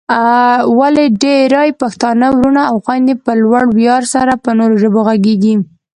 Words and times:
ولې 0.79 1.05
ډېرای 1.23 1.69
پښتانه 1.81 2.25
وروڼه 2.37 2.63
او 2.71 2.77
خويندې 2.85 3.13
په 3.25 3.31
لوړ 3.41 3.63
ویاړ 3.77 4.01
سره 4.15 4.33
په 4.43 4.49
نورو 4.59 4.75
ژبو 4.81 4.99
غږېږي؟ 5.07 5.55